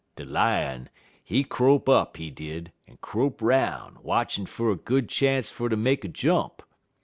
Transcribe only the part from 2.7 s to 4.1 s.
en crope 'roun',